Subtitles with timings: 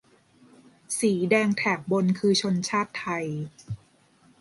[0.99, 3.25] สีแดงแถบบนคือชนชาติไทย